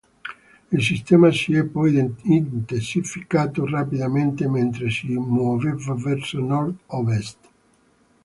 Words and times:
Il 0.71 0.81
sistema 0.81 1.31
si 1.31 1.53
è 1.53 1.63
poi 1.63 1.95
intensificato 2.23 3.67
rapidamente 3.67 4.47
mentre 4.49 4.89
si 4.89 5.05
muoveva 5.13 5.93
verso 5.93 6.39
nord-ovest. 6.39 7.37